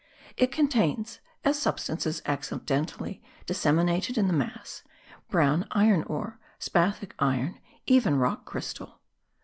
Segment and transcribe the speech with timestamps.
[0.35, 4.81] It contains, as substances accidentally disseminated in the mass,
[5.29, 8.99] brown iron ore, spathic iron, even rock crystal.